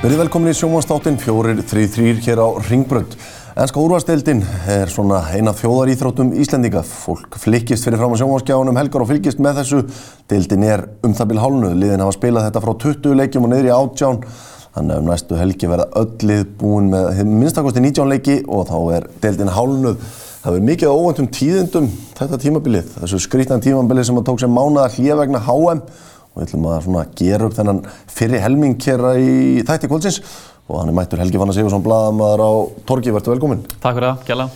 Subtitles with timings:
[0.00, 3.12] Verið velkomin í sjómanstáttin fjórir þrýð þrýr hér á Ringbrönd.
[3.60, 6.80] Ennska úrvarsdeildin er svona eina þjóðar íþróttum Íslendinga.
[6.86, 9.82] Fólk flikkist fyrir fram á sjómanskjáðunum helgar og fylgist með þessu.
[10.30, 11.76] Deildin er um það bíl hálnuð.
[11.82, 14.22] Liðin hafa spilað þetta frá 20 leikjum og niður í átján.
[14.70, 18.76] Þannig að um næstu helgi verða öll lið búin með minnstakosti 19 leiki og þá
[18.96, 20.10] er deildin hálnuð.
[20.40, 21.86] Það verður mikið óvöndum tíðindum
[22.16, 22.92] þetta tímabilið.
[23.02, 27.44] Þessu skrítna tímabilið sem að tók sem mánaða hlýjavegna HM og við ætlum að gera
[27.44, 29.34] upp þennan fyrri helming hér í
[29.68, 30.22] þætti kvöldsins
[30.64, 32.50] og hann er mættur Helgi Fannar Sigursson Blaðamaður á
[32.88, 33.66] Torgi, verður velkominn.
[33.82, 34.48] Takk fyrir það, Gjalla.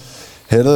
[0.54, 0.74] Heyrðu,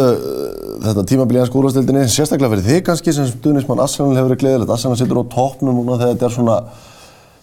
[0.85, 4.75] þetta tímabili í hans skólastildinni, sérstaklega fyrir þig kannski sem stuðnismann Arsenal hefur verið gleðilegt.
[4.77, 6.61] Arsenal sittur á toppnum núna þegar þetta er svona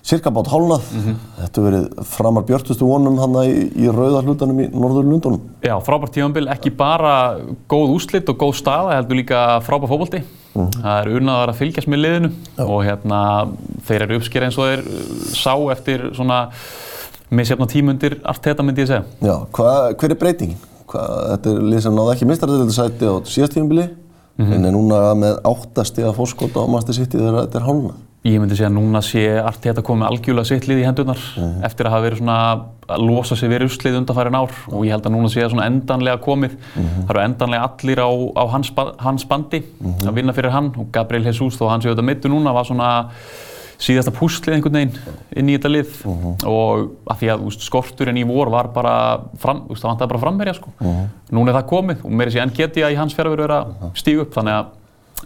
[0.06, 0.86] cirka bát hálnað.
[0.94, 1.16] Mm -hmm.
[1.42, 5.42] Þetta verið framar björtustu vonum hann í, í rauða hlutanum í norður Lundunum.
[5.66, 7.38] Já, frábært tímabili, ekki bara
[7.70, 10.24] góð úslitt og góð staða, heldur líka frábært fókbólti.
[10.56, 10.70] Mm.
[10.72, 12.64] Það er unnaðar að fylgjast með liðinu Já.
[12.64, 13.48] og hérna,
[13.88, 14.84] þeir eru uppskera eins og þeir
[15.36, 16.48] sá eftir svona
[17.30, 19.04] misjafna tímundir allt þetta myndi ég segja.
[19.20, 20.58] Já, hva, hver er breytingin?
[20.86, 21.04] Hva,
[21.34, 23.90] þetta er lið sem náðu ekki mistarðildasæti á síðast tímubili
[24.38, 24.54] mm -hmm.
[24.54, 27.94] en er núna með áttasti að fórskóta á Master City þegar þetta er hálna.
[28.26, 31.44] Ég myndi segja að núna sé allt þetta komið algjörlega sitt lið í hendunar mm
[31.44, 31.66] -hmm.
[31.68, 32.38] eftir að hafa verið svona
[32.96, 35.68] að losa sig við ruslið undanfærin ár og ég held að núna sé það svona
[35.70, 36.56] endanlega komið.
[36.58, 37.06] Mm -hmm.
[37.06, 38.10] Það eru endanlega allir á,
[38.42, 39.64] á hans, hans bandi
[40.08, 43.06] að vinna fyrir hann og Gabriel Jesus þó hann sé auðvitað mittu núna var svona
[43.78, 44.98] síðasta púslið einhvern veginn
[45.36, 46.48] inn í þetta lið -huh.
[46.48, 50.20] og að því að úst, skorturinn í vor var bara fram, úst, það vantæði bara
[50.20, 50.70] framherja sko.
[50.80, 51.08] -huh.
[51.32, 53.52] Núna er það komið og mér er sér enn getið að í hans fjárveru er
[53.52, 54.66] að stígu upp þannig að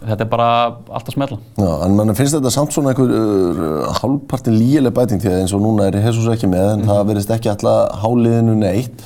[0.00, 0.48] þetta er bara
[0.88, 1.38] allt að smella.
[1.60, 5.54] Já, en mann finnst þetta samt svona einhver uh, hálfpartin lígileg bæting því að eins
[5.56, 6.90] og núna er Jesus ekki með en -huh.
[6.90, 9.04] það verðist ekki alltaf háliðinu neitt.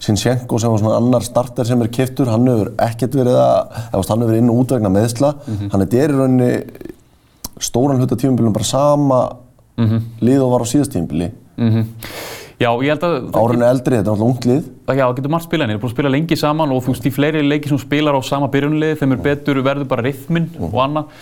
[0.00, 3.58] Sinchenko sem var svona annar starter sem er kiptur, hann hefur ekkert verið að,
[3.92, 5.34] eða hann hefur verið inn og útvegna meðsla,
[5.72, 6.52] hann er í rauninni
[7.60, 9.20] stóran hluta tímumbilum bara sama
[9.76, 10.00] mm -hmm.
[10.20, 11.30] lið og var á síðast tímumbili.
[11.56, 11.84] Mm -hmm.
[12.60, 13.14] Já, ég held að...
[13.32, 14.64] Árinu eldri, þetta er náttúrulega ungt lið.
[14.64, 17.14] Já, það getur margt spilað er búin að spila lengi saman og þú veist, í
[17.14, 21.14] fleiri leiki sem spilar á sama byrjunlið, þeim er betur, verður bara rithminn og annað.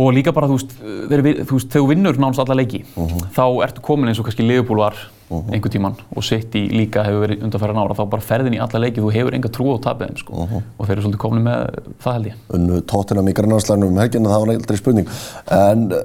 [0.00, 0.74] Og líka bara, þú veist,
[1.10, 3.32] þegar þú vinnur nánast alla leiki, -hmm.
[3.34, 4.94] þá ertu komin eins og kannski Liverpool var
[5.30, 5.52] -hmm.
[5.54, 9.00] einhver tíman og City líka hefur verið undanfæra nára, þá bara ferðin í alla leiki,
[9.00, 10.46] þú hefur enga trú á tapið þeim, sko.
[10.78, 11.58] Og þeir eru svolítið komin með
[12.02, 12.34] það held ég.
[12.58, 15.10] Unnu tóttina í grannarslagnum um helginn, það var aldrei spurning.
[15.50, 15.98] En uh,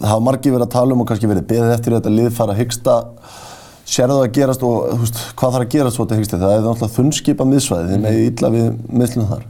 [0.00, 2.56] það hafa margi verið að tala um og kannski verið beðið eftir þetta lið fara
[2.56, 2.96] að hyggsta
[3.86, 6.38] Sérðu það að gerast og veist, hvað þarf að gerast svo til hyggstu?
[6.40, 9.44] Það er náttúrulega þunnskipa miðsvæði, þið megið illa við miðlunum þar.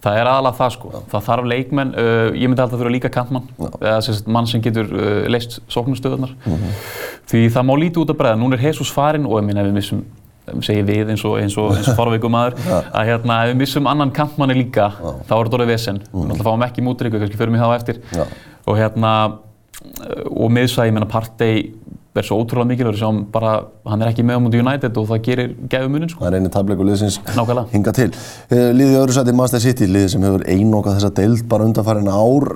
[0.00, 0.90] Það er aðalega það sko.
[0.92, 1.00] Já.
[1.10, 3.48] Það þarf leikmenn, uh, ég myndi alltaf þurfa líka kantmann,
[3.80, 6.36] eða sérst mann sem getur uh, leist sóknustöðunar.
[6.44, 6.78] Mm -hmm.
[7.32, 8.40] Því það má lítið út að bregða.
[8.40, 10.04] Nún er Jesus farinn og ég minna ef við missum,
[10.62, 12.56] segir við eins og, eins og, eins og farveikum aður,
[12.96, 15.10] að hérna ef við missum annan kantmanni líka, Já.
[15.26, 15.96] þá er þetta orðið vesen.
[15.96, 16.28] Mm -hmm.
[16.28, 17.96] Náttúrulega fáum ekki mútryggu, kannski förum við það á eftir.
[18.14, 18.24] Já.
[18.66, 19.12] Og hérna,
[20.30, 21.72] og miðsvæði, ég menna Partey
[22.10, 23.54] verður svo ótrúlega mikilvægur sem bara,
[23.86, 26.24] hann er ekki með á mútið United og það gerir gefið munin sko.
[26.24, 27.70] Það er eini tableiku liðsins Nákvæmlega.
[27.70, 28.08] hinga til.
[28.50, 32.50] Liðið öðru sæti Master City, liðið sem hefur einokað þessa deild bara undanfærin ár.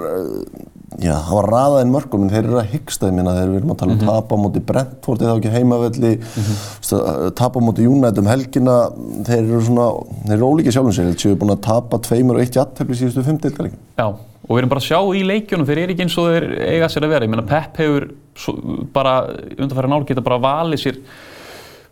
[1.02, 3.70] Já, það var raðað inn mörgum en þeir eru að hyggsta, ég minna þeir eru
[3.72, 4.10] að tala um mm -hmm.
[4.14, 7.30] tapa á móti Brentford eða ekki heimavelli, mm -hmm.
[7.34, 8.76] tapa á móti United um helgina,
[9.26, 9.86] þeir eru svona,
[10.26, 13.24] þeir eru ólíkið sjálfum sér, þeir eru búin að tapa tveimur og eitt jættefli síðustu
[13.26, 13.38] fimm.
[13.98, 16.46] Já, og við erum bara að sjá í leikjunum, þeir eru ekki eins og þeir
[16.62, 18.14] eiga sér að vera, ég minna Pep hefur
[18.94, 19.14] bara
[19.54, 21.00] undanfærin ár geta bara valið sér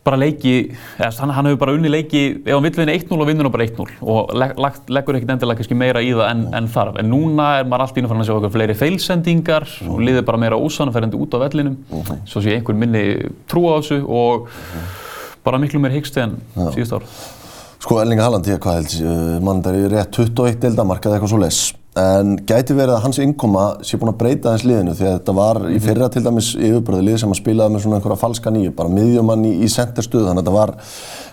[0.03, 0.55] bara leiki,
[0.99, 3.55] eða, hann, hann hefur bara unni leiki, ef hann vill vinna 1-0 og vinnur hann
[3.55, 6.99] bara 1-0 og leg, leg, leggur ekkert endilega kannski meira í það en, en þarf.
[6.99, 10.59] En núna er maður alltaf inn að sjá eitthvað fleiri feilsendingar og liður bara meira
[10.59, 12.25] ósanferðandi út á vellinum, mm.
[12.33, 13.05] svo sé einhver minni
[13.51, 14.51] trú á þessu og
[15.47, 16.35] bara miklu meir hyggstu en
[16.75, 17.07] síðust ár.
[17.83, 18.99] Sko Erlinga Haaland, ég hvað held,
[19.47, 21.63] mann það er rétt 21 deildamarkað eitthvað svo les.
[22.01, 25.33] En gæti verið að hans innkoma sé búin að breyta hans liðinu því að þetta
[25.37, 28.71] var í fyrra til dæmis yfirbörðu lið sem að spilaði með svona einhverja falska nýju,
[28.79, 30.73] bara miðjumann í, í senderstöðu þannig að þetta var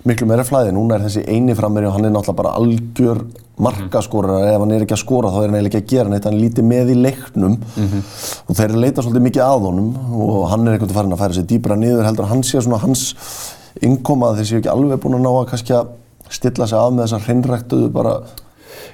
[0.10, 0.74] miklu meira flæði.
[0.76, 3.22] Núna er þessi eini frammeiri og hann er náttúrulega bara algjör
[3.60, 6.28] markaskorara, ef hann er ekki að skora þá er hann eiginlega ekki að gera neitt,
[6.28, 8.04] hann er lítið með í leiknum mm -hmm.
[8.48, 9.90] og þeir leita svolítið mikið að honum
[10.28, 13.16] og hann er einhvern veginn að færa sig dýbra niður heldur hann sé svona hans
[13.82, 15.92] innkoma þeir séu ekki alveg búin að ná að kannski að
[16.30, 18.14] stilla sig af með þessar hreinræktuðu bara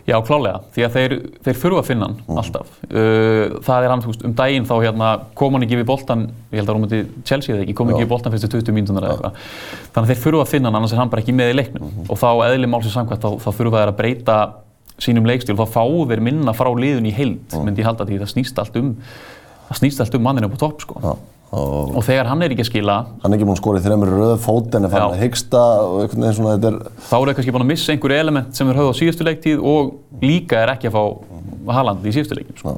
[0.06, 1.16] Já, klálega, því að þeir,
[1.46, 2.40] þeir þurfa að finna hann mm.
[2.42, 2.74] alltaf.
[2.90, 6.28] Uh, það er hann, þú veist, um daginn þá hérna kom hann ekki við boltan,
[6.52, 9.08] ég held að hún myndi Chelsea eða ekki, kom ekki við boltan fyrstu 20 mínutunar
[9.08, 9.48] eða eitthvað.
[9.96, 11.86] Þannig að þeir þurfa að finna hann, annars er hann bara ekki með í leiknum.
[11.86, 12.12] Mm -hmm.
[12.14, 14.38] Og þá eðli málsins samkvæmt, þá, þá þurfa þeir að breyta
[15.02, 17.64] sínum leikstíl, þá fá þeir minna frá liðun í heild, mm.
[17.68, 18.94] myndi ég halda því það snýst allt um,
[19.68, 21.18] það snýst allt um manninu på topp, sko.
[21.53, 23.83] Og, og þegar hann er ekki að skila hann er ekki búinn að skora í
[23.86, 25.62] þreymur röð fót en er farin að hyggsta
[26.01, 29.27] er þá er það kannski búinn að missa einhverju element sem er höfð á síðustu
[29.27, 29.94] leiktíð og
[30.25, 31.03] líka er ekki að fá
[31.74, 32.76] Haaland í síðustu leikin sko.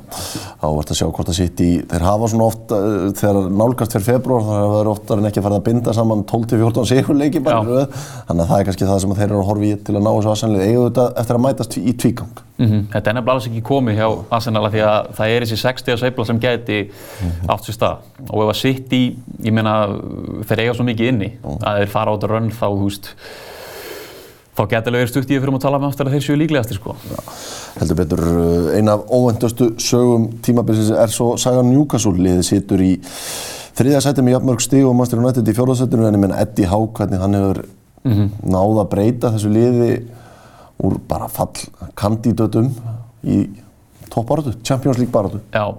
[0.61, 3.95] Þá vart að sjá hvort það sitt í, þeir hafa svona oft, uh, þegar nálgast
[3.95, 7.43] fyrir februar, þá er það oftar en ekki að fara að binda saman 12-14 sigurleiki
[7.43, 8.01] bara í röð.
[8.27, 10.11] Þannig að það er kannski það sem þeir eru að horfa í til að ná
[10.11, 10.67] þessu aðsannlið.
[10.67, 12.43] Eigum þetta eftir að mætast í tvígang?
[12.57, 12.85] Mm -hmm.
[12.93, 15.97] Þetta er nefnilega alls ekki komið hjá Arsenal af því að það er þessi 60
[15.97, 17.51] sveifla sem gæti mm -hmm.
[17.53, 17.97] átt sér stað
[18.29, 19.03] og ef að sitt í,
[19.45, 19.73] ég meina,
[20.47, 21.29] þeir eiga svo mikið inni
[21.61, 23.13] að þeir fara át að rönn þá, veist,
[24.57, 26.37] þá getur alveg verið stutt í að fyrir að tala með aftur að þeir séu
[26.41, 26.95] líklegastir sko.
[27.11, 27.19] Já,
[27.77, 28.23] heldur betur,
[28.73, 32.95] eina af óvendustu sögum tímabilsins er svo Sagan Newcastle liðið situr í
[33.77, 36.89] þriðja sæti með jafnmörg stíg og Master United í fjórðarsætinu en ég menn Eddie Howe,
[36.97, 37.61] hvernig hann hefur
[38.07, 38.29] -hmm.
[38.43, 39.91] náða að breyta þessu liði
[40.87, 42.71] úr bara fallkandídötum
[43.27, 43.39] í
[44.13, 45.41] toppbaratu, Champions League baratu.
[45.53, 45.75] Já,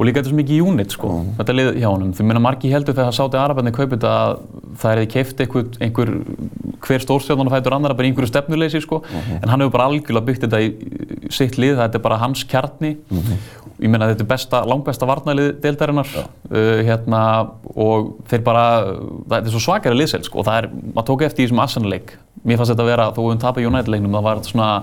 [0.00, 1.32] og líka þetta er svo mikið unit sko, mm.
[1.36, 2.12] þetta lið hjá honum.
[2.16, 4.30] Þú meina margi heldur þegar sátti Arabarni kaupið þetta að
[4.80, 6.12] það er eða keift einhver, einhver
[6.80, 9.42] hver stórstjórnarnar fætur annar bara einhverju stefnuleysi sko, mm -hmm.
[9.42, 12.96] en hann hefur bara algjörlega byggt þetta í sitt lið, þetta er bara hans kjarni.
[13.10, 13.36] Mm -hmm.
[13.80, 18.64] Ég meina þetta er besta, langbesta varnælið deildarinnar uh, hérna, og þeir bara,
[19.28, 22.16] þetta er svo svakari liðsel sko, og það er, maður tók eftir í þessum Arsenal-leik
[22.44, 24.82] mér fannst þetta að vera, þó við höfum tapað United-leiknum, það var svona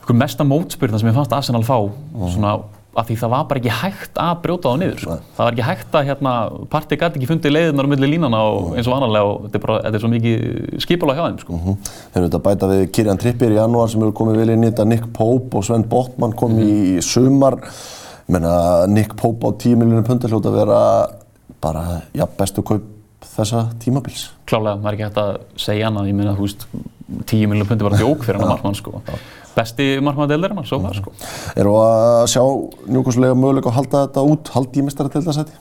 [0.00, 2.28] einhver mesta mótspyrna sem ég fannst Arsenal fá, mm.
[2.36, 2.58] svona
[2.94, 5.00] af því það var bara ekki hægt að brjóta það niður.
[5.02, 5.16] Sko.
[5.36, 6.34] Það var ekki hægt að, hérna,
[6.70, 9.64] partið gæti ekki fundið leiðinar á milli línana og eins og annarlega og þetta er,
[9.64, 11.40] bara, þetta er svo mikið skipulega hjá þeim.
[11.42, 11.56] Sko.
[11.56, 11.90] Mm -hmm.
[12.14, 14.70] Þeir eru að bæta við Kirjan Trippier í janúar sem eru komið vel inn í
[14.70, 16.96] þetta, Nick Pope og Sven Botman kom mm -hmm.
[16.98, 17.58] í sumar.
[18.26, 20.80] Menna, Nick Pope á 10 miljónir pundir hljóta að vera
[21.60, 22.82] bara, já, bestu kaup
[23.34, 24.30] þessa tímabils.
[24.46, 26.66] Klálega, maður er ekki hægt að segja annað, ég meina, þú veist,
[27.26, 29.02] 10 miljónir pundir var djók fyrir hann að markmann, sko.
[29.54, 31.12] Besti markmann deildarinnar, svo það, sko.
[31.62, 32.42] Eru að sjá
[32.90, 35.54] njúkvæmslega möguleika að halda þetta út, haldi í mestara deildarsæti?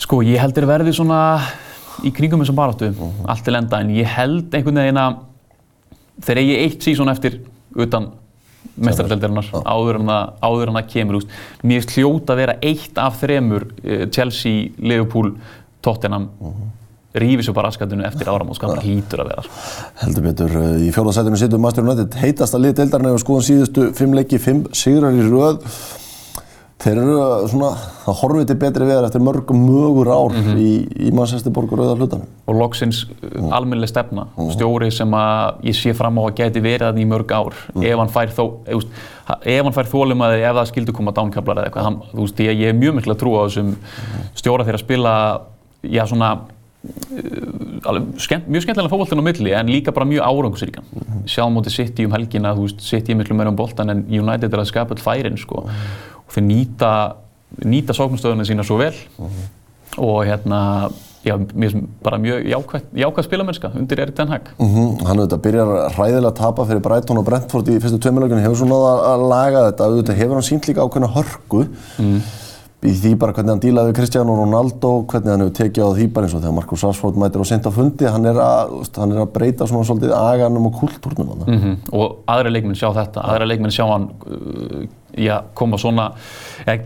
[0.00, 1.20] Sko, ég heldur verði svona
[2.04, 3.24] í kringum þessum baráttu, uh -huh.
[3.30, 5.18] allt til enda, en ég held einhvern veginn að
[6.24, 7.40] þeir eigi eitt sísón eftir
[7.76, 8.12] utan
[8.76, 11.28] mestaradeildarinnar áður en það, áður en það kemur úst.
[11.62, 13.68] Mér hljóta að vera eitt af þremur
[14.10, 15.34] Chelsea, Liverpool,
[15.82, 16.83] Tottenham uh -huh.
[17.14, 19.44] Rífið svo bara askatunum eftir áramót, skapar hýtur að vera.
[20.02, 24.16] Heldur betur, í fjórðarsætinu situr Master United heitast að lið deildarinn hefur skoðan síðustu fimm
[24.18, 25.60] leiki, fimm sigrar í röð.
[26.84, 27.12] Þeir eru
[27.48, 27.68] svona,
[28.02, 30.58] það horfið til betri veðar eftir mörgum mögur ár mm -hmm.
[30.58, 30.72] í,
[31.06, 32.26] í mannsæstiborgur auðar hlutanum.
[32.50, 33.52] Og loksins mm.
[33.56, 34.50] almennileg stefna, mm.
[34.52, 37.54] stjóri sem að ég sé fram á að geti verið þannig í mörg ár.
[37.80, 42.02] Ef hann fær þó, ef hann fær þólimaði, ef það skildur koma dánkablar eða eitthvað,
[42.12, 43.76] þú veist, ég, ég er mjög miklu að trúa á þessum
[44.34, 45.40] stjóra þeirra að spila,
[45.88, 46.36] já svona,
[48.20, 50.84] skemmt, mjög skemmtilega fókváltinn á milli en líka bara mjög árangursríkan.
[50.90, 51.28] Mm -hmm.
[51.28, 54.52] Sjáum mótið City um helgina, þú veist, City er miklu meira um boltan en United
[54.52, 55.60] er að skapa all færin, sko.
[55.60, 56.24] Mm -hmm.
[56.26, 57.14] Og þeir nýta,
[57.64, 59.98] nýta sóknastöðuna sína svo vel mm -hmm.
[59.98, 60.90] og hérna,
[61.24, 61.38] já,
[62.02, 64.40] bara mjög jákvæð, jákvæð spilamennska undir Erik Ten Hag.
[65.06, 68.74] Hann auðvitað byrjar ræðilega að tapa fyrir Brighton og Brentford í fyrstu tveimilögunni, hefur svona
[69.14, 71.66] að laga þetta, auðvitað hefur hann sínt líka ákveðna hörku
[72.84, 76.08] í því bara hvernig hann dílaði við Cristiano Ronaldo, hvernig hann hefur tekið á því
[76.16, 79.14] bara eins og þegar Marcus Rashford mætir á sent á fundi, hann er að, hann
[79.14, 81.46] er að breyta svona svolítið aganum og kultúrnum hann.
[81.46, 81.78] Mm -hmm.
[81.96, 84.84] Og aðra leikmenn sjá þetta, aðra leikmenn sjá hann uh,
[85.16, 86.12] já, koma svona,
[86.66, 86.78] ja,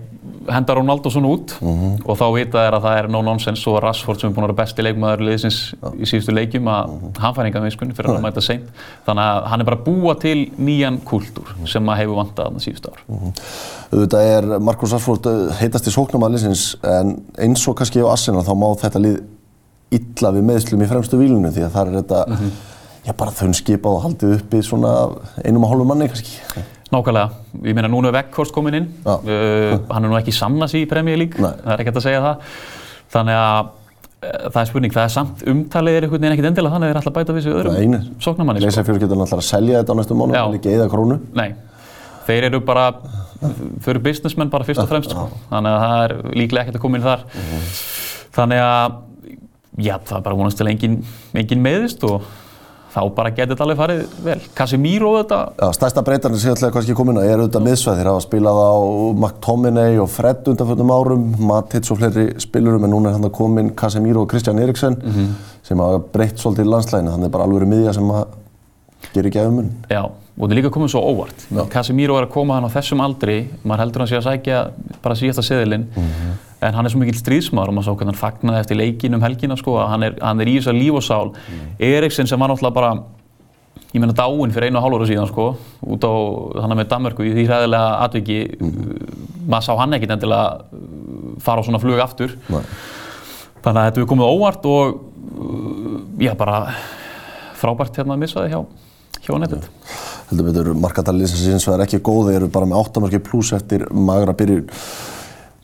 [0.52, 1.94] henda Ronaldo svona út mm -hmm.
[2.04, 4.48] og þá vita þær að það er no nonsense og Rashford sem er búin að
[4.48, 5.92] vera besti leikmaður liðsins ja.
[5.94, 7.20] í síðustu leikjum að mm -hmm.
[7.22, 8.68] hann fær enga meðskunni fyrir að mæta seint.
[9.06, 12.88] Þannig að hann er bara búa til nýjan kultúr sem að hefur vantað þarna síðustu
[12.92, 13.00] ár.
[13.90, 15.26] Þetta er Marcus Rashford
[15.60, 19.20] heitast í sóknarmæðlinsins en eins og kannski á Arsenal þá má þetta lið
[19.90, 22.50] illa við meðslum í fremstu vílunum því að það er þetta, mm -hmm.
[23.06, 24.92] já bara þönn skipað og haldið uppi svona
[25.44, 26.66] einum og hálfu manni kannski.
[26.88, 27.28] Nákvæmlega,
[27.68, 31.18] ég meina núna er Vegghorst komin inn, uh, hann er nú ekki sannast í Premier
[31.20, 31.50] League, Nei.
[31.60, 32.54] það er ekkert að segja það,
[33.12, 36.78] þannig að uh, það er spurning, það er samt umtalið er einhvern veginn ekkert endilega
[36.78, 38.64] þannig að þeir er alltaf bæta við þessu öðrum sóknarmanni.
[38.64, 41.20] Leisa fjölskyldan alltaf að selja þetta á næstu mánu, en ekki eða krónu?
[41.36, 41.48] Nei,
[42.30, 42.88] þeir eru bara,
[43.44, 45.28] þau eru businessmenn bara fyrst og fremst, sko.
[45.52, 47.28] þannig að það er líklega ekkert að koma inn þar.
[47.28, 47.70] Uh -huh.
[48.38, 48.98] Þannig að,
[49.76, 51.00] já, það er bara vonast til engin,
[51.36, 52.22] engin meðist og
[52.92, 54.38] þá bara getur þetta alveg farið vel.
[54.56, 55.38] Casemiro þetta...
[55.58, 57.98] Já, stærsta breytarnir sem ég ætlaði kannski að koma inn á er auðvitað miðsvæð.
[58.00, 58.72] Þeir hafa spilað á
[59.12, 63.64] McTominay og Fred undanfjöndum árum, Matits og fleiri spilurum, en núna er hann að koma
[63.64, 65.34] inn Casemiro og Christian Eriksen mm -hmm.
[65.62, 67.12] sem hafa breytt svolítið í landslæginu.
[67.12, 68.24] Þannig er bara alveg miðja sem að
[69.12, 69.70] gera ekki aðeins mun.
[69.90, 70.02] Já,
[70.38, 71.46] og það er líka komið svo óvart.
[71.72, 74.60] Casemiro er að koma hann á þessum aldri, maður heldur hann sé að sækja
[75.02, 75.88] bara síðasta seðilinn.
[75.90, 76.36] Mm -hmm.
[76.60, 79.22] En hann er svo mikill stríðsmaður og maður sá hvernig hann fagnaði eftir leikin um
[79.22, 81.28] helgina sko, hann er, hann er í þess að líf og sál.
[81.30, 81.68] Mm.
[81.78, 82.90] Eriksen sem var náttúrulega bara,
[83.92, 85.46] ég menna dáinn fyrir einu og hálf ára síðan sko,
[85.86, 86.12] út á
[86.62, 89.46] hann með Danmörku í því hræðilega atviki, mm.
[89.46, 90.64] maður sá hann ekkert endilega
[91.38, 92.34] fara á svona flug aftur.
[92.50, 92.62] Nei.
[93.62, 95.00] Þannig að þetta hefur komið óvart og
[96.18, 96.74] já bara
[97.58, 98.60] frábært hérna að missa þið hjá,
[99.22, 99.62] hjá.
[100.30, 103.54] Heldur betur markatalið sem síns vegar ekki góð, þeir eru bara með 8 marki pluss
[103.56, 104.66] eftir magra byrjun.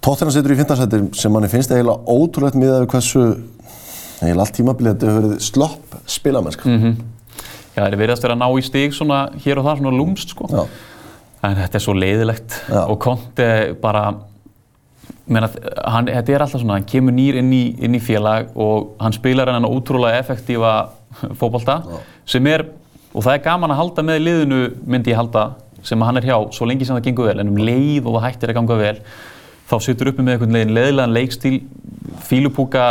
[0.04, 3.24] Tottenham situr í fintarsættir sem manni finnst eiginlega ótrúlegt miðað við hversu
[4.20, 6.64] eiginlega allt tímabilið þetta hefur verið slopp spilamennsk.
[6.68, 6.96] Mm
[7.74, 10.46] Já, þeir verðast vera að ná í stig svona hér og þar, svona lúmst sko.
[10.46, 10.62] Já.
[11.44, 12.84] En þetta er svo leiðilegt Já.
[12.84, 13.48] og Conte
[13.82, 14.04] bara,
[15.26, 15.48] meina,
[15.82, 19.16] hann, þetta er alltaf svona, hann kemur nýr inn í, inn í félag og hann
[19.16, 20.76] spilar hennan ótrúlega effektífa
[21.40, 21.80] fótbolta
[22.30, 22.68] sem er,
[23.14, 25.44] og það er gaman að halda með liðinu, myndi ég halda,
[25.86, 28.26] sem hann er hjá, svo lengi sem það gengur vel, en um leið og það
[28.26, 28.94] hættir að ganga vel,
[29.70, 31.56] þá situr uppi með einhvern veginn leiðilegan leikstíl,
[32.28, 32.84] fílupúka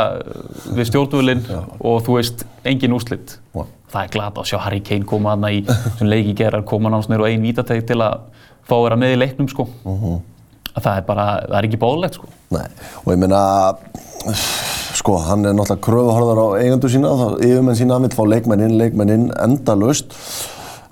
[0.74, 3.38] við stjórnvölinn og þú veist, engin úrslit.
[3.54, 3.66] Já.
[3.94, 5.60] Það er glata að sjá Harry Kane koma aðna í
[6.00, 8.24] sem leiki gerar, koma nýra og ein vítateg til að
[8.66, 9.68] fá að vera með í leiknum sko.
[10.74, 12.30] Að Það er bara, það er ekki bóðlegt sko.
[12.56, 12.66] Nei,
[13.04, 13.42] og ég meina,
[15.04, 18.64] sko, hann er náttúrulega kröfuhorðar á eigendur sína, þá yfirmenn sína, hann vil fá leikmenn
[18.64, 20.16] inn, leikmenn inn, endalaust.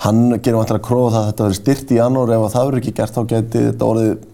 [0.03, 2.81] Hann gerir vantilega kröfu það að þetta verið styrt í janúar, ef að það verður
[2.81, 4.27] ekki gert þá geti þetta orðið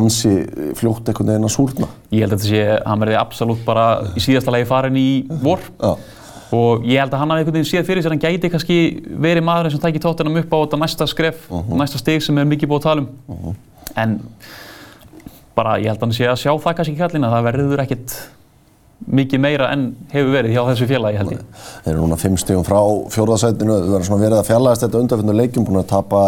[0.00, 0.30] ansi
[0.78, 1.88] fljótt einhvern veginn að súrna.
[2.16, 3.84] Ég held að þetta sé, hann verði absolutt bara
[4.16, 5.10] í síðasta lagi farin í
[5.44, 5.62] vor.
[5.78, 5.92] Já,
[6.50, 8.78] Og ég held að hann hafi einhvern veginn séð fyrir sér, hann gæti kannski
[9.22, 11.44] verið maðurinn sem tækir tóttunum upp á þetta næsta skref,
[11.78, 13.52] næsta stig sem er mikið búið að tala um.
[14.00, 14.16] En
[15.54, 18.16] bara ég held að hann sé að sjá það kannski í kallina, það verður ekkit
[19.06, 21.44] mikið meira en hefur verið hjá þessu félagi held ég.
[21.84, 22.80] þeir eru núna fimm stígum frá
[23.14, 26.20] fjórðasætinu, það verður svona verið að fjarlægast þetta undanfjörnum leikjum, búin að tapa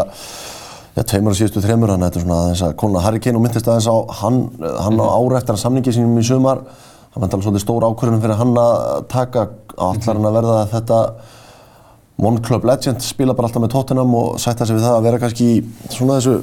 [0.97, 3.39] já, tveimur og síðustu þreimur, þannig að þetta er svona aðeins að kona Harry Kane
[3.39, 4.41] og myndist aðeins á hann,
[4.87, 6.65] hann á ára eftir að samningi sínum í sumar,
[7.13, 9.47] það var alveg svolítið stór ákvörðun fyrir hann að taka.
[9.73, 10.99] Allar hann að verða þetta
[12.23, 15.21] One Club Legend, spila bara alltaf með Tottenham og sætta sig við það að vera
[15.23, 15.49] kannski
[15.91, 16.35] svona þessu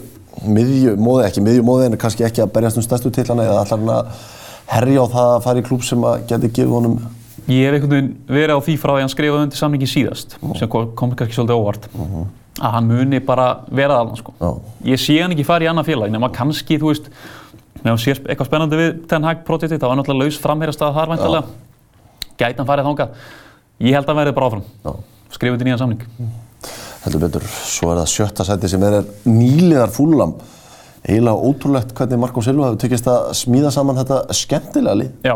[0.50, 3.79] miðju móði, ekki miðju móði en kannski ekki að berjast um stærstu tillana eða allar
[3.79, 4.12] hann að
[4.70, 7.00] herja á það að fara í klúb sem að geti gefið honum
[7.50, 10.36] Ég hef einhvern veginn verið á því frá því að hann skrifaði undir samningi síðast,
[10.60, 11.88] sem kom, kannski svolítið óvart,
[12.60, 14.34] að hann muni bara vera þarna sko.
[14.38, 14.50] Já.
[14.92, 17.08] Ég sé hann ekki fara í annað félag, nema kannski, þú veist,
[17.82, 21.58] hann sér eitthvað spennandi við Ten Hag projektið, það var náttúrulega laus framherjastað þar væntalega,
[22.44, 23.18] gæti hann farið þangað.
[23.88, 24.94] Ég held að hann verði bara áfram, Já.
[25.40, 26.06] skrifa undir nýjan samning.
[27.08, 30.38] heldur betur, svo er það sjötta sæti sem er nýliðar fúlam
[31.06, 35.13] eiginlega ótrúlegt hvernig Marko Silva hefur tekist að smíða saman þetta skemmtilega lið.
[35.27, 35.36] Já,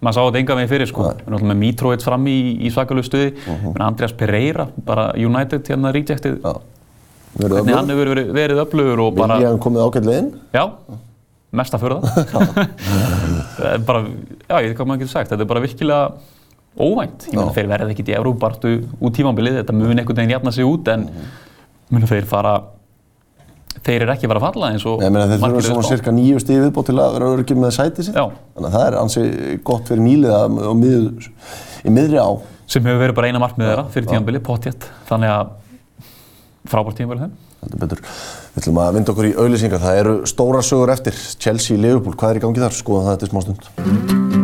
[0.00, 1.06] maður sá þetta enga veginn fyrir sko.
[1.06, 5.72] Við erum náttúrulega með Mitrovic fram í, í svakalegu stuði, uh Andreas Pereira, bara United
[5.72, 6.38] hérna rejectið,
[7.36, 7.90] hvernig hann öflugur.
[7.90, 9.40] hefur verið, verið öflugur og bara...
[9.40, 10.30] Vilja hann komið ágætlega inn?
[10.54, 10.64] Já,
[11.56, 12.62] mesta fyrir það.
[13.88, 14.06] bara,
[14.46, 16.08] já, ég veit hvað maður getur sagt, þetta er bara virkilega
[16.76, 17.26] óvænt.
[17.30, 20.68] Ég meina, þeir verða ekkert í Európartu út tímambilið, þetta mun einhvern veginn jafna sig
[20.68, 21.06] út, en
[21.92, 22.56] muni þeir fara,
[23.86, 26.14] þeir eru ekki að fara að falla eins og Ég meina þeir þurfa svona cirka
[26.16, 28.18] nýju stíð viðbót til að vera örgjum með sæti sitt.
[28.18, 29.24] Þannig að það er ansi
[29.70, 31.30] gott fyrir nýliða á miður,
[31.86, 32.30] í miðri á
[32.66, 34.88] Sem hefur verið bara eina markmið þeirra fyrir tímambilið, pottjett.
[35.06, 35.52] Þannig að
[36.66, 37.36] frábært tímambilið þeim.
[37.62, 38.00] heldur betur.
[38.56, 39.84] Við ætlum að vinda okkur í auðlýsingar.
[39.86, 41.14] Það eru stóra sögur eftir.
[41.38, 42.74] Chelsea, Liverpool, hvað er í gangi þar?
[42.74, 44.34] Skoðum það eftir smá stund.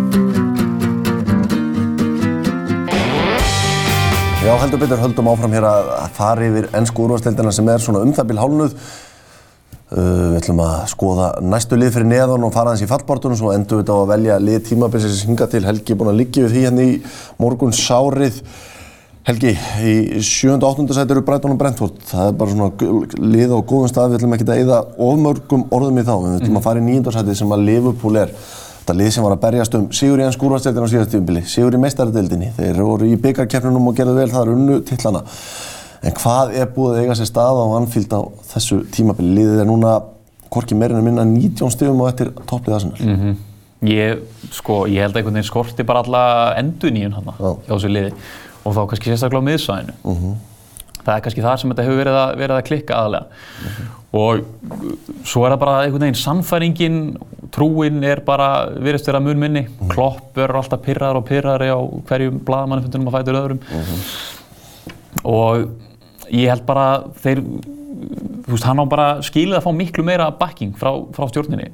[4.43, 8.15] Já, heldur betur höldum áfram hér að fara yfir ennsku úrvarsdeildina sem er svona um
[8.15, 8.73] það bíl hálnuð.
[9.93, 13.51] Uh, við ætlum að skoða næstu lið fyrir neðan og fara aðeins í fallbortunum svo
[13.53, 16.45] endur við þetta á að velja lið tímabilsins hinga til Helgi er búinn að liggja
[16.47, 16.95] við því hérna í
[17.43, 18.39] morgun sárið
[19.29, 20.55] Helgi, í 7.
[20.55, 20.87] og 8.
[20.97, 23.03] sæti eru Brighton og Brentford það er bara svona
[23.35, 24.79] lið á góðum stað við ætlum ekki að eyða
[25.11, 27.13] ofmörgum orðum í þá við ætlum að fara í 9.
[27.19, 30.35] sæti sem að Liverpool er þetta lið sem var að berjast um Sigur í enn
[30.39, 34.57] skúrvarsdeildin á síðast tímabili Sigur í meistaradeildinni þeir voru í byggarkeppnunum og gerðu vel þar
[34.57, 35.23] unnu titlana
[36.03, 38.21] En hvað er búið að eiga sér stað á Anfield á
[38.53, 39.37] þessu tímabili?
[39.39, 39.97] Liðið er núna
[40.53, 42.99] hvorki meirinn að minna 19 stigum á eftir topplið Arsenal.
[43.01, 43.37] Mhm.
[43.83, 44.21] Ég,
[44.55, 48.13] sko, ég held að einhvern veginn skorti bara alla enduníun hann hjá þessu liði
[48.63, 49.95] og þá kannski sérstaklega á miðsvæðinu.
[51.03, 53.27] Það er kannski þar sem þetta hefur verið að, verið að klikka aðalega.
[54.13, 54.85] Og uh,
[55.25, 56.99] svo er það bara einhvern veginn sannfæringin,
[57.51, 59.65] trúin er bara virðist vera mun minni.
[59.91, 63.65] Klopp verður alltaf pyrrar og pyrrari á hverjum blaðmannifundunum að fætur öðrum.
[65.27, 65.67] Og
[66.31, 66.87] ég held bara
[67.23, 67.43] þeir
[68.43, 71.69] þú veist, hann á bara skilið að fá miklu meira backing frá, frá stjórninni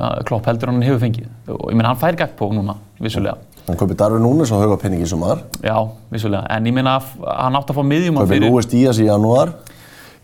[0.00, 1.26] að Klopp heldur hann hefur fengið.
[1.52, 3.36] Og ég meina hann fær gagn på núna, vissulega.
[3.66, 5.42] Hann kaupið Darvin Núnes á hauga penningi sem var.
[5.64, 5.76] já,
[6.12, 9.06] vissulega, en ég meina að hann átt að fá miðjum Kaupið fyrir, Luis Díaz í
[9.08, 9.54] janúar.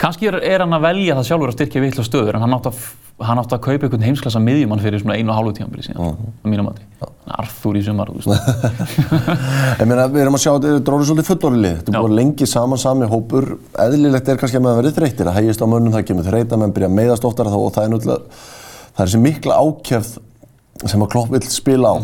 [0.00, 2.69] Kannski er, er hann að velja það sjálfur að styrkja vitla stöður en hann átt
[2.71, 2.83] að,
[3.28, 6.47] hann átt að kaupa einhvern heimsklassa miðjum fyrir svona einu og hálfu tímanbili síðan, á
[6.49, 6.87] mínum mati
[7.30, 8.30] Arthur í sumar, þú veist
[9.80, 11.76] Ég meina, við erum að sjá að þetta er dróðið svolítið fullorðið lið.
[11.76, 12.00] Þetta er Já.
[12.02, 13.47] búið lengi saman sami hópur.
[13.85, 16.75] Eðlilegt er kannski að maður verið þreyttir að hægist á mönnum, það kemur þreita, menn
[16.75, 18.42] byrja að meiðast oftar þá og það er náttúrulega,
[18.88, 20.12] það er þessi mikla ákjæfð
[20.90, 21.97] sem að Klopp vill spila á.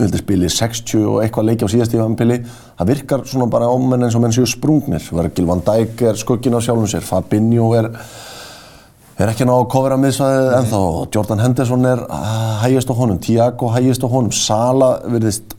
[0.00, 4.16] Vildi spili 60 og eitthvað leiki á síðast tífambili það virkar svona bara ámenn eins
[4.16, 5.04] og menn séu sprungnir.
[5.12, 7.06] Virgil van Dijk er skuggin á sjálfum sér.
[7.06, 7.90] Fabinho er
[9.20, 10.82] er ekki ná að kofra miðsvæðið ennþá.
[11.14, 13.20] Jordan Henderson er ah, hægist á honum.
[13.20, 14.32] Thiago hægist á honum.
[14.32, 15.56] Sala virðist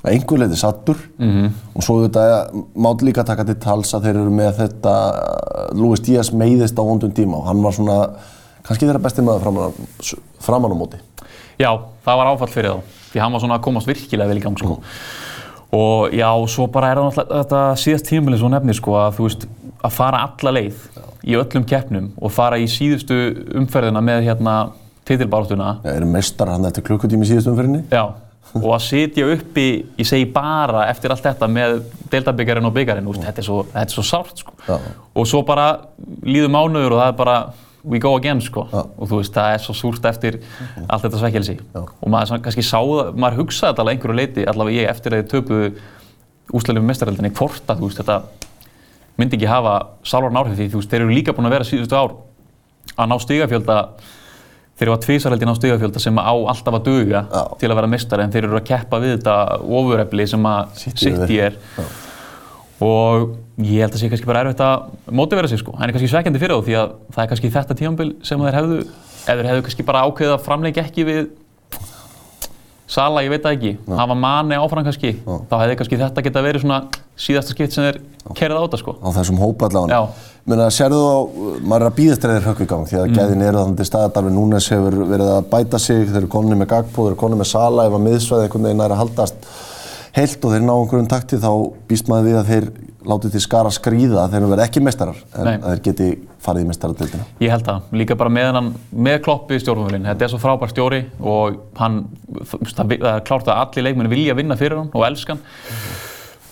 [0.00, 1.50] að einhver leiti sattur -hmm.
[1.74, 4.94] og svo þetta mátt líka taka til tals að þeir eru með þetta
[5.74, 7.36] Luis Díaz meiðist á vondum tíma.
[7.36, 7.98] Og hann var svona
[8.62, 9.72] kannski þeirra besti maður framan,
[10.38, 10.96] framan á móti
[11.60, 11.70] Já,
[12.06, 14.60] það var áfall fyrir þá því hann var svona að komast virkilega vel í gang
[14.60, 14.78] sko.
[15.76, 19.26] og já, svo bara er það náttúrulega þetta síðast tímulið svo nefnir sko að þú
[19.26, 19.46] veist,
[19.80, 20.80] að fara alla leið
[21.26, 23.20] í öllum keppnum og fara í síðustu
[23.60, 24.56] umferðina með hérna
[25.08, 28.04] titilbártuna Já, eru mestar hann eftir klukkutími í síðustu umferðinni Já,
[28.56, 29.68] og að sitja uppi,
[30.00, 33.62] ég segi bara eftir allt þetta með deildabiggarinn og biggarinn, þetta er svo,
[33.94, 34.56] svo sárt sko.
[34.66, 34.78] Já.
[35.14, 35.68] og svo bara
[36.26, 37.36] líður mánuður og það er bara
[37.84, 38.66] we go again sko.
[38.72, 38.82] Já.
[38.96, 40.40] og þú veist, það er svo súrt eftir
[40.88, 44.82] allt þetta svekkelsi og maður kannski sá það, maður hugsaði þetta alveg einhverju leiti, allavega
[44.82, 45.72] ég eftir að þið töpuðu
[46.60, 48.48] úsleilum mestaröldinni, hvort að þú veist, þetta
[49.20, 49.74] myndi ekki hafa
[50.06, 52.16] sálvarn áhrif því þú veist, þeir eru líka búin að vera síðustu ár
[52.96, 53.78] að ná stigafjölda.
[54.80, 57.42] Þeir eru að tvísarhaldi ná stigafjölda sem á alltaf að duga Já.
[57.60, 60.70] til að vera mestari en þeir eru að keppa við þetta ofurefli sem að.
[60.80, 61.58] City er
[62.80, 63.34] og
[63.66, 66.42] ég held að sé kannski bara erfitt að mótivera sig sko, en er kannski svekkjandi
[66.42, 69.64] fyrir þá því að það er kannski þetta tímambil sem þeir hefðu ef þeir hefðu
[69.68, 71.22] kannski bara ákveðið að framleika ekki við
[72.90, 76.64] Sala, ég veit það ekki, hafa manni áfram kannski, þá hefði kannski þetta geta verið
[76.64, 76.78] svona
[77.22, 78.00] síðasta skipt sem þeir
[78.34, 78.94] kerið á þetta sko.
[78.98, 80.00] á þessum hópa allavega.
[80.00, 80.32] Já.
[80.50, 83.20] Menna, sérðu þá, maður er að býðast þegar þeir hökk í gang því að mm.
[83.20, 86.58] gæðin eru þannig til staðar, Darvin Núnes hefur verið að bæta sig, þeir eru konni
[86.58, 89.50] með Gagpo, þeir eru konni með Sala, ef að miðsvæði einhvern veginn er að haldast
[90.16, 91.50] heilt og þeir ná einhverjum takti þá
[91.90, 92.68] býst maður við að þeir
[93.10, 96.08] látið til skara skríða þeir verða ekki mestarar en að þeir geti
[96.40, 97.26] farið í mestaradeildina.
[97.44, 100.08] Ég held það, líka bara með hann, með kloppi í stjórnumvölinn.
[100.08, 102.02] Þetta er svo frábær stjóri og hann,
[102.44, 105.44] það það er klárt að allir leikmenni vilja vinna fyrir hann og elska hann.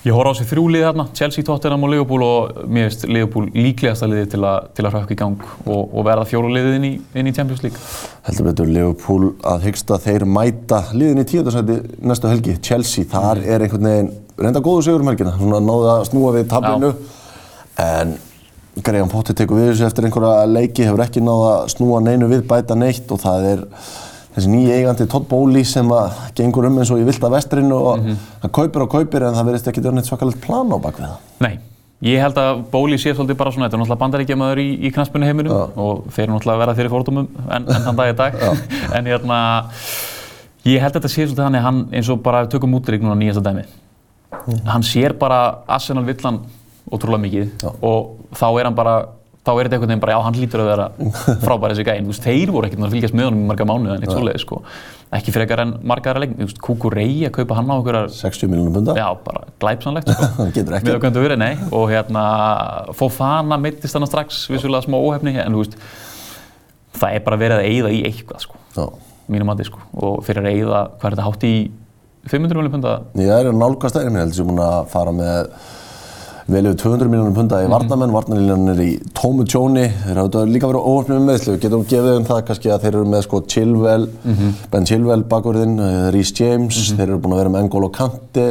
[0.09, 3.49] Ég horf á þessi þrjú lið þarna, Chelsea, Tottenham og Liverpool og mér finnst Liverpool
[3.53, 6.87] líklegasta liði til, a, til að hrökk í gang og, og verða fjóru liðið inn
[6.89, 7.83] í, inn í Champions League.
[8.25, 11.77] Heldur betur Liverpool að hyggst að þeir mæta liðin í tíundarsæti
[12.09, 12.57] næstu helgi.
[12.65, 15.37] Chelsea, þar er einhvern veginn reynda góðu sigur um helgina.
[15.37, 16.95] Svona náðu að snúa við tablinu.
[17.85, 18.17] En
[18.81, 22.47] Graham Potter tekur við þessu eftir einhverja leiki, hefur ekki náðu að snúa neinu við,
[22.49, 23.69] bæta neitt og það er
[24.39, 28.05] þessi nýja eigandi Todd Bowley sem að gengur um eins og í vilda vestrinu og
[28.05, 31.17] hann kaupir og kaupir en það verðist ekki vera neitt svakalegt plan á bakvið það.
[31.45, 31.55] Nei,
[32.07, 35.29] ég held að Bóli sé svolítið bara svona, þetta er náttúrulega bandaríkjamaður í, í knaspunni
[35.29, 38.39] heiminum og þeir eru náttúrulega að vera fyrir fórtumum en, en þann dag í dag.
[38.99, 39.41] en hérna,
[40.69, 43.19] ég held að þetta sé svolítið þannig að hann eins og bara tökum útrík núna
[43.19, 43.67] nýjasta dæmi.
[44.69, 46.45] Hann sér bara Arsenal villan
[46.89, 47.71] ótrúlega mikið Já.
[47.85, 48.95] og þá er hann bara,
[49.49, 50.87] þá er þetta einhvern veginn bara, já hann lítur að vera
[51.47, 52.07] frábær þessi gæinn.
[52.07, 54.43] Þú veist, þeir voru ekkert að fylgjast með honum í marga mánuði en eitt svoleiði
[54.45, 54.61] sko.
[55.19, 56.39] Ekki frekar en marga aðra leikni.
[56.43, 58.97] Þú veist, Kukurei að kaupa hann á einhverjar 60 miljónum punda.
[58.99, 60.29] Já, bara glæpsanlegt sko.
[60.39, 60.91] Það getur ekki.
[60.91, 61.53] Við okkur verið, nei.
[61.81, 62.25] Og hérna,
[62.99, 65.79] Fofana meittist hann strax, vissulega smá óhefni, en þú veist,
[66.99, 68.85] það er bara verið að eyða í eitthvað sko, Já.
[69.33, 69.81] mínum mati sko.
[69.97, 71.55] Og fyrir að eyða, hvað er þetta, hátt í
[72.29, 72.95] 500 miljónum punda?
[73.17, 73.33] Ég
[76.49, 77.59] að nálgast þeirri mér, heldur sem búin að fara með vel yfir 200 miljónum punda
[77.61, 81.85] í varnamenn, varnarlínan er í tómu tjóni, þeir hafa líka verið óöfnum með meðslu, getum
[81.85, 84.07] gefið um það kannski að þeir eru með sko Chilwell,
[84.73, 85.77] Ben Chilwell bakurðinn,
[86.15, 88.47] Rhys James, þeir eru búin að vera með N'Golo Kante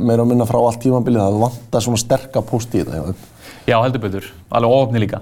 [0.00, 3.14] meira og minna frá allt tímabilið, það vantar svona sterka post í þetta.
[3.68, 3.76] Já.
[3.80, 5.20] Heldur betur, alveg óöfni líka.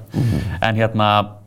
[0.62, 1.41] En hérna,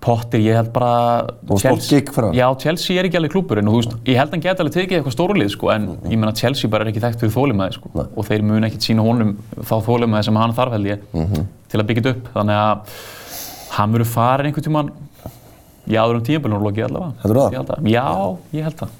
[0.00, 1.26] Potter, ég held bara...
[1.46, 2.34] Og stórt gigg fyrir hann.
[2.34, 4.96] Já, Chelsea er ekki alveg klúburinn og þú veist, ég held hann geti alveg tekið
[4.98, 8.06] eitthvað stórlið sko, en ég meina Chelsea bara er ekki þekkt fyrir þólimaði sko, Nei.
[8.18, 11.46] og þeir munu ekkert sína honum þá þólimaði sem hann þarf held ég Mhm.
[11.70, 12.98] til að byggja þetta upp, þannig að
[13.76, 14.90] hann verður farin einhvern tímann
[15.86, 17.14] í áður um tímabölunum lokið allavega.
[17.22, 17.52] Heldurðu það?
[17.52, 17.86] Ég held það?
[17.92, 18.90] Já, ég held það.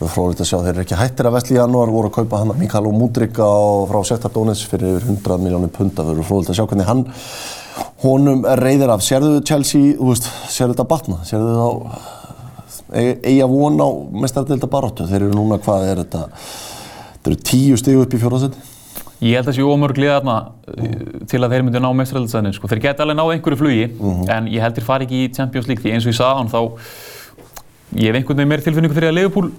[0.00, 2.16] Það er fróðilegt að sjá, þeir eru ekki hættir að vesli í janúar, voru að
[2.16, 3.46] kaupa hann að Mikael Múdrika
[3.90, 6.00] frá Sektar Dónits fyrir yfir 100 miljónir punda.
[6.04, 7.02] Það eru fróðilegt að sjá hvernig hann
[8.04, 9.04] honum reyðir af.
[9.04, 11.20] Sérðu Chelsea, veist, sérðu þetta batna?
[11.28, 11.68] Sérðu þá
[12.90, 13.88] eiga von á
[14.24, 15.06] mestardilda baróttu?
[15.06, 16.26] Þeir eru núna, hvað er þetta?
[17.20, 18.66] Þeir eru tíu stigu upp í fjóraðsæti.
[19.20, 22.54] Ég held að þessi ómörg liða þarna uh, til að þeir myndu ná mestraröldsæðinu.
[22.56, 22.70] Sko.
[22.72, 23.88] Þeir geti alveg náð einhverju flugi,
[24.32, 26.52] en ég held þeir fari ekki í Champions League því eins og ég sagði hann
[26.54, 26.60] þá
[28.00, 29.50] ég hef einhvern veginn meiri tilfinningu fyrir að Liverpool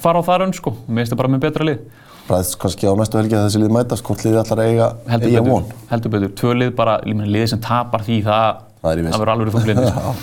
[0.00, 0.72] fara á það raun sko.
[0.86, 1.84] Mér finnst það bara með betra lið.
[2.30, 5.42] Ræðist kannski á næstu helgi að þessi lið mætast, hvort liði allar eiga, Heldur eiga
[5.48, 5.64] von.
[5.90, 6.30] heldur betur.
[6.38, 9.82] Tvö lið bara, liðið sem tapar því það, Það er verður alveg.
[9.90, 10.14] Já,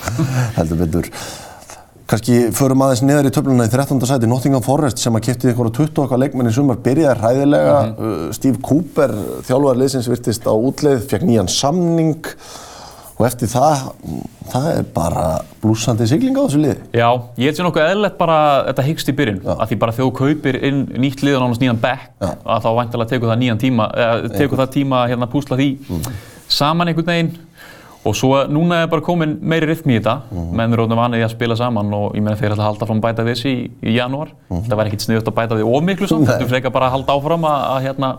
[0.57, 1.12] heldur betur.
[2.09, 3.99] Kannski förum aðeins neðar í töfluna í 13.
[4.09, 7.75] sæti Nottingham Forest sem að kiptið ykkur á 20 okkar leikmenn í sumar byrjaði hræðilega.
[7.99, 9.13] Uh, Steve Cooper,
[9.45, 12.15] þjálfar liðsins virtist á útleið, fekk nýjan samning
[13.19, 13.82] og eftir það,
[14.47, 15.23] það er bara
[15.60, 16.77] blúsandi sigling á þessu liði.
[16.95, 18.38] Já, ég held sér nokkuð eðlilegt bara
[18.69, 21.65] þetta hyggst í byrjun, að því bara þegar þú kaupir inn nýtt lið og nánast
[21.65, 25.34] nýjan bekk, að þá væntalega tekur það nýjan tíma, eða tekur það tíma hérna að
[25.36, 25.69] púsla því
[26.49, 27.32] saman einhvern veginn.
[28.08, 30.13] Og svo núna er bara komin meiri rytmi í þetta,
[30.55, 32.88] menn eru orðin vanið í að spila saman og ég meina þeir ætla að halda
[32.88, 36.08] fram bæta við þessi í, í janúar, það væri ekkert sniðut að bæta við ómiklu
[36.08, 38.13] samt, þetta frekar bara að halda áfram að, að hérna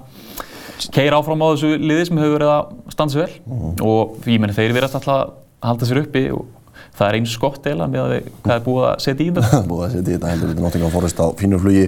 [0.95, 4.57] keira áfram á þessu liði sem hefur verið að standa sér vel og ég meina
[4.57, 5.37] þeir verðast alltaf að
[5.71, 6.49] halda sér uppi og
[6.97, 8.13] það er eins skott eða með að
[8.45, 9.61] hvað er búið að setja í þetta.
[9.71, 11.87] búið að setja í þetta heldur við Nottingham Forest á fínu flugi.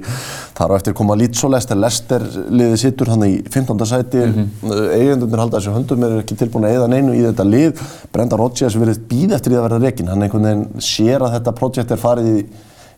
[0.59, 1.79] Þar á eftir koma Leeds og Leicester.
[1.83, 3.87] Leicester liðið sittur hann í 15.
[3.91, 4.23] sæti.
[4.23, 4.49] Mm -hmm.
[4.97, 7.73] Eigendurnir halda þessu höndum, er ekki tilbúin að eða neinu í þetta lið.
[8.13, 10.09] Brenda Rodgers verið býð eftir því að verða rekin.
[10.09, 12.47] Hann einhvern veginn sér að þetta projekt er farið í,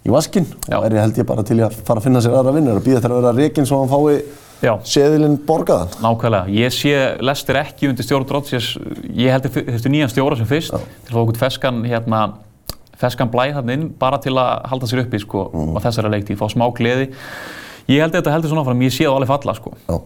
[0.05, 2.55] í vaskinn og er ég held ég bara til að fara að finna sér aðra
[2.55, 2.83] vinnur
[4.69, 5.93] að hann seðilinn borgaðan.
[6.05, 6.55] Nákvæmlega.
[6.55, 8.73] Ég sé Lester ekki undir stjórn Rodgers.
[9.11, 10.81] Ég held þetta nýjan stjóra sem fyrst Já.
[10.81, 12.23] til að fá okkur feskan, hérna,
[13.01, 15.77] feskan blæð þarna inn bara til að halda sér uppi sko, mm.
[15.77, 17.11] á þessari leiktíð, fá smá gleði.
[17.91, 19.75] Ég held þetta heldur svona áfram, ég sé það alveg falla sko.
[19.89, 19.99] Já.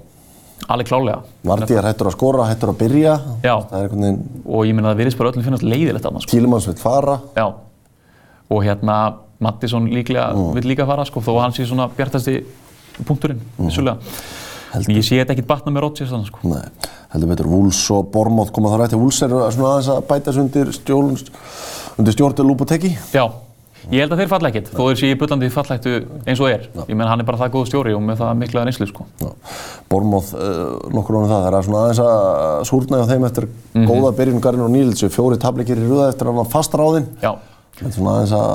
[0.69, 1.23] Alveg klálega.
[1.47, 3.15] Vardíjar hættur að skora, hættur að byrja.
[3.47, 3.55] Já.
[3.71, 4.19] Veginn...
[4.45, 6.27] Og ég minna að það virðist bara öllum finnast leiðilegt annars.
[6.27, 6.35] Sko.
[6.35, 7.15] Kílumanns vil fara.
[7.39, 7.47] Já.
[8.49, 8.97] Og hérna
[9.39, 10.51] Mattisson líklega mm.
[10.59, 12.41] vil líka fara sko, þó hann sé svona bjartasti
[13.07, 13.99] punkturinn, vissulega.
[14.75, 14.95] Mm.
[14.99, 16.45] Ég sé þetta ekkert batna með Rodgers þannig sko.
[16.51, 17.49] Nei, heldur betur.
[17.49, 19.01] Wools og Bournemouth koma þar eftir.
[19.01, 22.91] Wools er svona aðeins að bæta þessu undir stjórn, til Lúboteki.
[23.15, 23.25] Já,
[23.89, 25.95] ég held að þeir falla ekkert, þó þeir sé í bullandi fallættu
[26.29, 26.69] eins og er.
[26.69, 26.83] Já.
[26.85, 29.09] Ég menn hann er bara það góð stjóri og með það miklaða nýslu sko.
[29.89, 32.13] Bournemouth, uh, nokkur ánum það, það er svona aðeins að
[32.69, 33.89] súrna á þeim eftir mm -hmm.
[33.89, 36.53] góða byrjun Garinn og Nílsson, fjóri tablikir í rúða eftir að hann var
[38.19, 38.49] aðeins að,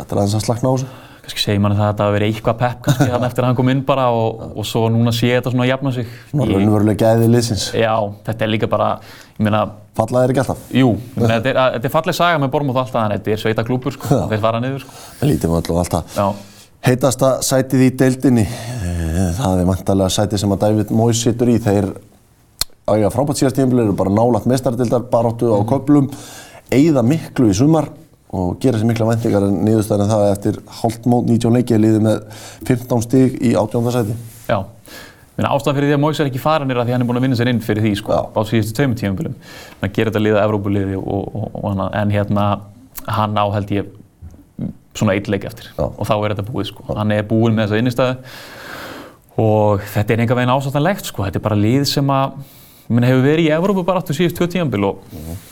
[0.00, 2.32] þetta er aðeins að slakna á þessu kannski segir manni það að þetta hafi verið
[2.32, 5.30] eitthvað pepp kannski þannig eftir að hann kom inn bara og, og svo núna sé
[5.36, 6.08] þetta svona að jafna sig.
[6.32, 7.66] Svona raunverulega gæðið liðsins.
[7.78, 7.92] Já,
[8.26, 8.88] þetta er líka bara,
[9.38, 9.62] ég meina...
[9.98, 10.64] Fallað er ekki alltaf?
[10.74, 13.94] Jú, meina, þetta, er, er falleg saga með Bormóð alltaf, en þetta er sveita klúpur
[13.94, 14.98] sko, þeir fara niður sko.
[15.20, 16.16] Það lítið með alltaf alltaf.
[16.16, 16.62] Já.
[16.82, 21.58] Heitasta sætið í deildinni, eh, það er vantarlega sætið sem að David Moyes situr í,
[21.62, 21.92] þeir
[22.90, 26.08] ája frábært síðast tímbil eru bara nálat mestardildar, baróttu á köplum,
[26.72, 27.92] eigða miklu í sumar
[28.32, 32.44] og gera sér mikla vendingar en niðurstæðan það eftir hálft mót 19 leikið liðið með
[32.68, 34.14] 15 stíg í átjóndarsæti.
[34.48, 34.58] Já,
[35.36, 37.26] ástæðan fyrir því að Móis er ekki farin er að því hann er búin að
[37.26, 39.36] vinna sér inn fyrir því sko, á síðustu tveimur tíumfylgum.
[39.42, 42.46] Þannig að gera þetta liðið að Evrópuliði og, og, og hana, en hérna
[43.18, 43.92] hann á held ég
[44.96, 45.84] svona eitt leik eftir Já.
[45.84, 46.88] og þá er þetta búið sko.
[46.88, 46.96] Já.
[47.02, 48.16] Hann er búin með þessa innistæðu
[49.42, 52.36] og þetta er enga veginn ásáttanlegt sko, þetta er bara lið sem að,
[52.92, 55.48] hefur verið í Evrópu bara aftur síðust tvö tíumfyl og -hmm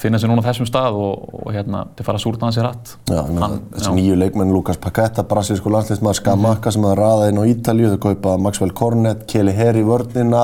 [0.00, 2.92] finna sér núna þessum stað og, og hérna, til fara að súrna hans í rætt.
[3.10, 3.94] Já, Hann, þessi já.
[3.98, 6.72] nýju leikmenn, Lukas Paqueta, brasilísku landsleismar, Skamaka mm -hmm.
[6.72, 10.42] sem að ræða inn á Ítalju, þau kaupa Maxwell Cornet, Kelly Herr í vörnina,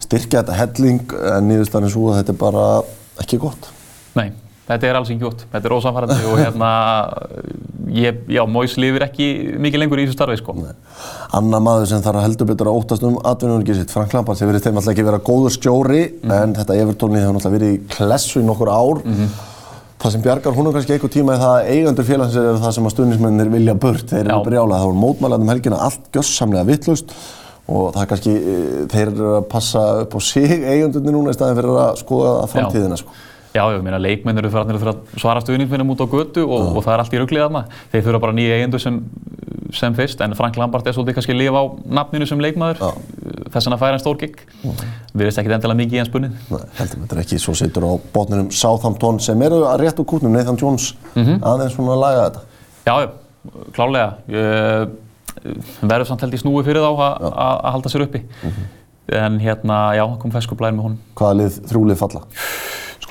[0.00, 2.82] styrkja þetta helling, en nýðustarinn svo að þetta er bara
[3.20, 3.70] ekki gott.
[4.14, 4.32] Nei,
[4.68, 6.70] þetta er alls ekki gott, þetta er ósamfærandi og hérna,
[7.94, 9.28] ég, já, Móis lifir ekki
[9.62, 10.54] mikið lengur í þessu starfi, sko.
[10.58, 10.72] Nei.
[11.38, 14.50] Anna maður sem þarf að heldur betur að óttast um atvinnuðungi sitt, Frank Lampard, sem
[14.50, 17.80] verið þeim alltaf ekki vera góður stjóri, mm en þetta Evertónið hefur náttúrulega verið í
[17.92, 19.02] klessu í nokkur ár.
[19.04, 19.28] Mm -hmm.
[20.02, 22.86] Það sem bjargar húnum kannski einhver tíma er það að eigendur félagsins er það sem
[22.86, 27.12] að stundismennir vilja burt, þeir eru brjálað, það voru mótmælaðum helgina allt gössamlega vittlust
[27.70, 31.36] og það er kannski, eh, þeir eru að passa upp á sig eigendurnir núna í
[31.36, 33.14] staðin fyrir að skoða framtíðina sko.
[33.52, 36.94] Já, ég meina leikmenn eru fyrir að svara stuðningsmennum út á götu og, og það
[36.94, 37.66] er allt í rugglið aðna.
[37.92, 39.02] Þeir þurfa bara nýja eigendur sem
[39.72, 41.64] sem fyrst, en Frank Lampard er svolítið kannski að lifa á
[41.98, 42.98] nafninu sem leikmaður,
[43.52, 44.42] þess að færa en stór gig.
[44.62, 46.34] Við veist ekki endilega mikið í hans bunnið.
[46.52, 50.34] Nei, heldur þetta ekki, svo setur á botninum Southampton sem eru að rétt úr kútnum,
[50.36, 51.40] Nathan Jones, mm -hmm.
[51.52, 52.40] aðeins svona að laga þetta.
[52.84, 52.94] Já,
[53.72, 54.08] klálega.
[55.80, 58.18] Verður samt held í snúi fyrir þá að halda sér uppi.
[58.18, 58.70] Mm -hmm.
[59.12, 60.98] En hérna, já, kom feskublæðin með honum.
[61.14, 62.20] Hvaða lið, þrjúlið falla?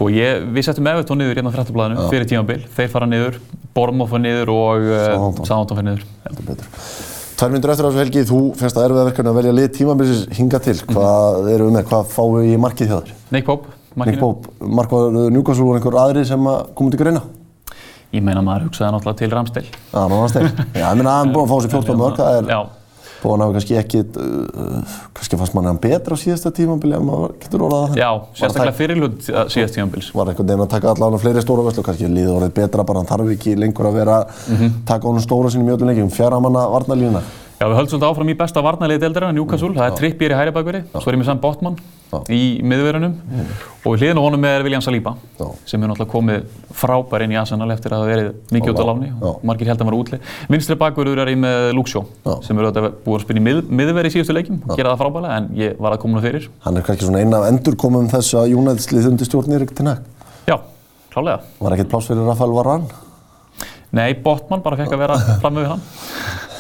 [0.02, 2.64] Sko, ég, við settum Evertón niður hérna á frættablaðinu fyrir tímanbill.
[2.74, 3.36] Þeir fara niður,
[3.76, 4.88] Bormóð fyrir niður og
[5.46, 6.08] Sántón fyrir niður.
[6.26, 6.72] Heldur betur.
[7.38, 10.62] Tvær myndur eftir þessu helgi, þú finnst að erfiða verkefni að velja lið tímanbilsis hinga
[10.66, 10.76] til.
[10.80, 10.98] Mhm.
[10.98, 11.86] Hvað eru við með?
[11.92, 13.14] Hvað fáum við í markið þér?
[13.38, 13.78] Nick Pope.
[13.94, 14.12] Markinu.
[14.12, 14.50] Nick Pope.
[14.82, 17.22] Markvaður Newcastle og einhver aðri sem komið til greina?
[18.12, 19.70] Ég meina maður hugsaði náttúrulega til Ramsdale.
[19.94, 20.52] Já, Ramsdale.
[20.82, 22.81] Já, ég meina að hann búið að fá sér 14 mörg.
[23.22, 27.04] Og hann hafi kannski ekki, uh, kannski fannst manni hann betra á síðasta tímambili ef
[27.06, 28.00] maður getur orðað það.
[28.02, 30.10] Já, sérstaklega fyrirlut síðast tímambils.
[30.16, 33.12] Var einhvern veginn að taka allavega fleiri stóra vörslu, kannski líður orðið betra bara hann
[33.12, 34.82] þarf ekki lengur að vera mm -hmm.
[34.90, 37.22] taka honum stóra sínum í öllum leikjum, fjara manna varnalína.
[37.62, 39.76] Já, við höldum svolítið áfram í besta varnarliði deildarinn, Newcastle.
[39.76, 41.76] Það er Trippier í hæri bakveri, svo er ég með Sam Botman
[42.34, 43.52] í miðverðunum mm.
[43.86, 45.46] og við hliðin á honum er William Saliba Já.
[45.70, 48.86] sem er náttúrulega komið frábær inn í Arsenal eftir að það verið mikið út á
[48.90, 50.34] láni og margir held að hann var útlið.
[50.52, 52.04] Vinstri bakverður er ég með Shaw
[52.42, 55.38] sem eru auðvitað búið að í mið, miðverði í síðustu leikim og gera það frábælega
[55.38, 56.50] en ég var að koma það fyrir.
[56.66, 60.04] Hann er kannski svona eina af endurkomum þess að Jónæðslið undir stjórn Erik Ten Hag.
[60.50, 60.58] Já,
[61.14, 61.46] klálega.
[61.62, 63.02] Var ekkert pláss fyrir Rafael Varane?
[63.92, 65.86] Nei, Botman bara fekk að vera fram með hann.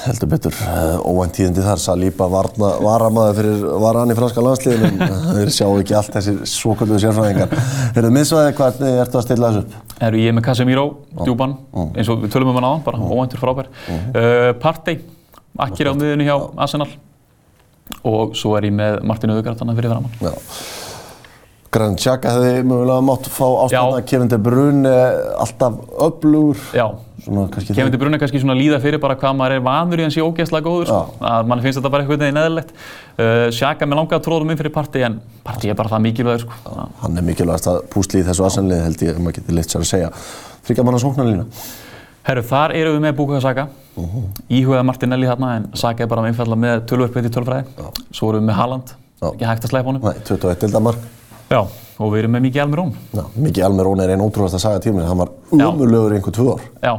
[0.02, 5.28] Heldur betur, uh, óvænt tíðindi þar, Saliba varna, varamaður fyrir Varane í franska landsliðinu, en
[5.36, 7.54] þeir sjá ekki allt þessir svokölduðu sérfræðingar.
[7.94, 9.94] Þeirðu miðsvæði, hvernig ertu að stilla þessu upp?
[10.08, 10.86] Erum ég með Casemiro,
[11.22, 11.54] djúban,
[11.94, 13.70] eins og við tölum um hann aðan, bara óvæntur frábær.
[13.92, 15.04] Uh, Partey,
[15.68, 16.90] akkir á miðunni hjá Arsenal.
[18.08, 20.91] Og svo er ég með Martin Öðugard hann fyrir framann.
[21.72, 21.78] Já.
[21.78, 24.06] Grann Xhaka hefði mögulega mátt fá ástæðna, Já.
[24.10, 24.92] Kevin De Bruyne
[25.40, 26.88] alltaf öflugur, Já,
[27.72, 30.22] Kevin De Bruyne kannski svona líða fyrir bara hvað maður er vanur í hans í
[30.26, 31.16] ógeðslega góður sko.
[31.24, 34.74] að mann finnst þetta bara eitthvað neginn eðlilegt uh, Sjaka með langaði tróðum inn fyrir
[34.76, 35.16] partí en
[35.48, 36.52] partí er bara það mikilvægur sko.
[37.06, 39.86] Hann er mikilvægast að púsli í þessu aðsennlið held ég, ef maður getur leitt sér
[39.86, 40.10] að segja.
[40.68, 41.48] Þryggja manna sóknarlína.
[42.28, 43.70] Herru, þar eru við með Bukayo Saka
[44.52, 46.36] íhugaði Martinelli þarna en Saka er bara með
[51.52, 51.62] Já.
[51.62, 51.78] ekki hægt að sleipa honum Nei, 21 dildamark.
[51.92, 54.80] Já, og við erum með Miki Almirón Já, Miki Almirón er einn ótrúlega að saga
[54.80, 55.68] tíminn, hann var Já.
[55.68, 56.64] umurlegur í einhver tvö ár.
[56.82, 56.94] Já,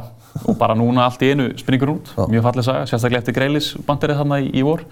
[0.47, 4.21] og bara núna allt í einu springur út, mjög fallið saga, sérstaklega eftir Greilis banderið
[4.21, 4.85] þarna í, í vor.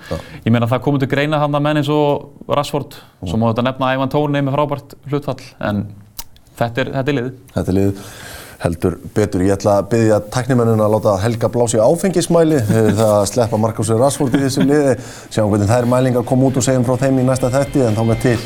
[0.45, 3.93] Ég meina það komið til greina þarna menn eins og Rashford, svo má þetta nefna
[3.95, 5.87] Ivan Tóni með frábært hlutfall, en
[6.59, 7.41] þetta er, þetta er liðið.
[7.55, 8.05] Þetta er lið
[8.61, 9.41] heldur betur.
[9.41, 14.01] Ég ætla að byggja tæknimennina að láta Helga blási áfengismæli þegar það að sleppa Markusur
[14.01, 14.97] Rashford í þessu liði.
[15.33, 18.03] Sjáum hvernig þær mælingar kom út og segjum frá þeim í næsta þetti en þá
[18.11, 18.37] með til.